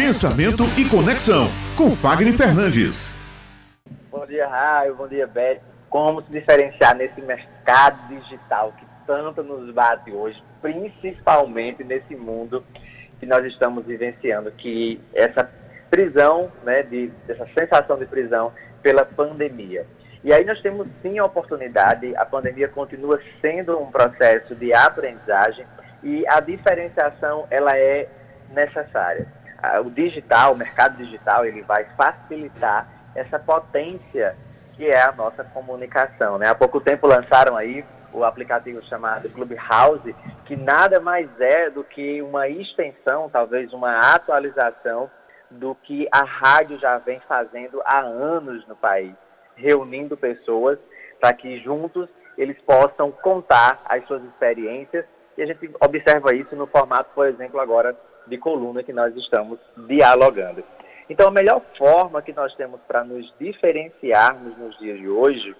[0.00, 3.14] Pensamento e Conexão, com Fagner Fernandes.
[4.10, 4.94] Bom dia, Raio.
[4.94, 5.60] Bom dia, Beth.
[5.90, 12.64] Como se diferenciar nesse mercado digital que tanto nos bate hoje, principalmente nesse mundo
[13.18, 15.50] que nós estamos vivenciando, que essa
[15.90, 19.86] prisão, né, de, essa sensação de prisão pela pandemia.
[20.24, 25.66] E aí nós temos sim a oportunidade, a pandemia continua sendo um processo de aprendizagem
[26.02, 28.08] e a diferenciação ela é
[28.50, 29.39] necessária.
[29.84, 34.36] O digital, o mercado digital, ele vai facilitar essa potência
[34.74, 36.38] que é a nossa comunicação.
[36.38, 36.48] Né?
[36.48, 40.14] Há pouco tempo lançaram aí o aplicativo chamado Clubhouse,
[40.46, 45.10] que nada mais é do que uma extensão, talvez uma atualização
[45.50, 49.14] do que a rádio já vem fazendo há anos no país,
[49.56, 50.78] reunindo pessoas
[51.20, 55.04] para que juntos eles possam contar as suas experiências
[55.40, 59.58] e a gente observa isso no formato, por exemplo, agora de coluna que nós estamos
[59.88, 60.62] dialogando.
[61.08, 65.56] Então, a melhor forma que nós temos para nos diferenciarmos nos dias de hoje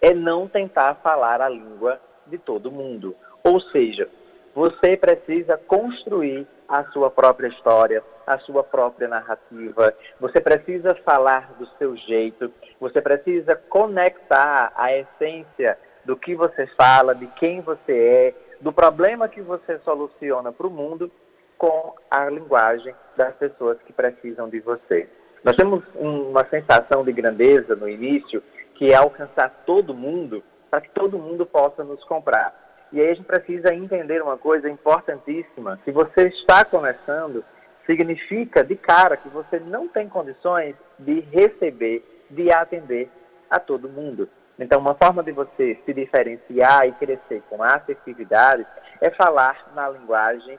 [0.00, 3.16] é não tentar falar a língua de todo mundo.
[3.42, 4.08] Ou seja,
[4.54, 9.92] você precisa construir a sua própria história, a sua própria narrativa.
[10.20, 17.12] Você precisa falar do seu jeito, você precisa conectar a essência do que você fala,
[17.12, 21.10] de quem você é, do problema que você soluciona para o mundo
[21.58, 25.08] com a linguagem das pessoas que precisam de você.
[25.42, 28.42] Nós temos uma sensação de grandeza no início,
[28.74, 32.64] que é alcançar todo mundo, para que todo mundo possa nos comprar.
[32.92, 35.78] E aí a gente precisa entender uma coisa importantíssima.
[35.84, 37.44] Se você está começando,
[37.86, 43.10] significa de cara que você não tem condições de receber, de atender
[43.50, 44.28] a todo mundo.
[44.58, 48.64] Então, uma forma de você se diferenciar e crescer com assertividade
[49.00, 50.58] é falar na linguagem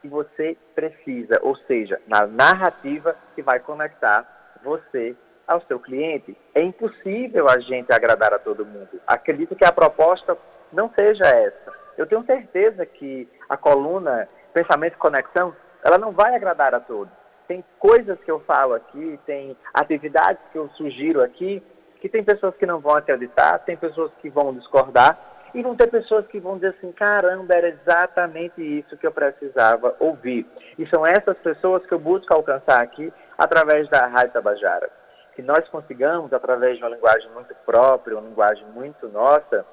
[0.00, 4.26] que você precisa, ou seja, na narrativa que vai conectar
[4.62, 5.14] você
[5.46, 6.36] ao seu cliente.
[6.54, 9.00] É impossível a gente agradar a todo mundo.
[9.06, 10.36] Acredito que a proposta
[10.72, 11.72] não seja essa.
[11.96, 15.54] Eu tenho certeza que a coluna Pensamento e Conexão,
[15.84, 17.12] ela não vai agradar a todos.
[17.46, 21.62] Tem coisas que eu falo aqui, tem atividades que eu sugiro aqui,
[22.00, 25.18] que tem pessoas que não vão acreditar, tem pessoas que vão discordar,
[25.56, 29.96] e vão ter pessoas que vão dizer assim, caramba, era exatamente isso que eu precisava
[29.98, 30.46] ouvir.
[30.78, 34.90] E são essas pessoas que eu busco alcançar aqui através da Rádio Tabajara.
[35.34, 39.64] Que nós consigamos, através de uma linguagem muito própria, uma linguagem muito nossa,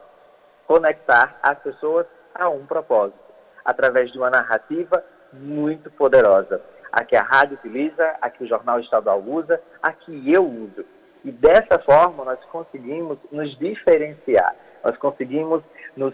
[0.65, 3.19] conectar as pessoas a um propósito,
[3.65, 5.03] através de uma narrativa
[5.33, 6.61] muito poderosa.
[6.93, 10.85] A que a rádio utiliza, a que o jornal estadual usa, a que eu uso.
[11.23, 15.63] E dessa forma nós conseguimos nos diferenciar nós conseguimos
[15.95, 16.13] nos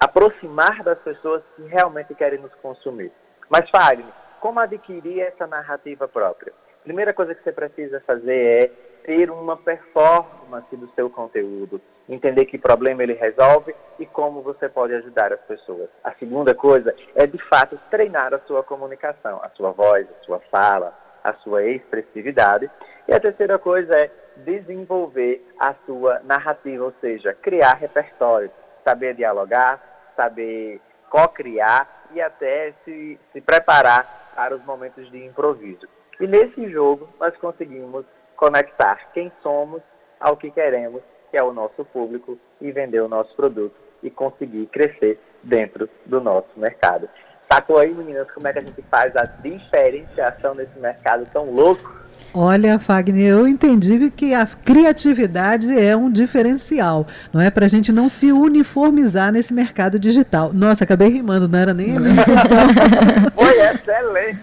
[0.00, 3.12] aproximar das pessoas que realmente querem nos consumir.
[3.48, 6.52] Mas, Fagner, como adquirir essa narrativa própria?
[6.82, 8.70] Primeira coisa que você precisa fazer é
[9.04, 14.94] ter uma performance do seu conteúdo, entender que problema ele resolve e como você pode
[14.94, 15.88] ajudar as pessoas.
[16.02, 20.40] A segunda coisa é, de fato, treinar a sua comunicação, a sua voz, a sua
[20.50, 22.70] fala, a sua expressividade.
[23.08, 24.10] E a terceira coisa é
[24.44, 28.50] desenvolver a sua narrativa, ou seja, criar repertório,
[28.84, 30.80] saber dialogar, saber
[31.10, 35.88] co-criar e até se, se preparar para os momentos de improviso.
[36.20, 38.04] E nesse jogo nós conseguimos
[38.36, 39.82] conectar quem somos
[40.20, 44.66] ao que queremos, que é o nosso público, e vender o nosso produto e conseguir
[44.66, 47.08] crescer dentro do nosso mercado.
[47.50, 52.05] Sacou aí, meninas, como é que a gente faz a diferenciação nesse mercado tão louco?
[52.38, 57.48] Olha, Fagner, eu entendi que a criatividade é um diferencial, não é?
[57.48, 60.52] Para a gente não se uniformizar nesse mercado digital.
[60.52, 62.58] Nossa, acabei rimando, não era nem a minha intenção.
[63.34, 64.38] Foi excelente.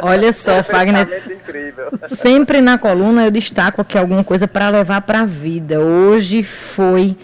[0.00, 1.06] Olha só, Fagner.
[1.30, 1.90] Incrível.
[2.06, 5.80] Sempre na coluna eu destaco aqui alguma coisa para levar para a vida.
[5.80, 7.14] Hoje foi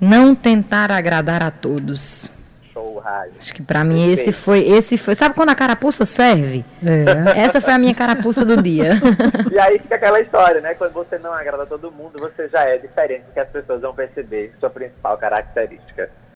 [0.00, 2.28] não tentar agradar a todos
[3.04, 3.34] rádio.
[3.38, 5.14] Acho que para mim esse foi, esse foi.
[5.14, 6.64] Sabe quando a carapuça serve?
[6.82, 7.40] É.
[7.44, 8.94] Essa foi a minha carapuça do dia.
[9.52, 10.74] e aí fica aquela história, né?
[10.74, 14.54] Quando você não agrada todo mundo, você já é diferente, porque as pessoas vão perceber
[14.58, 16.10] sua principal característica.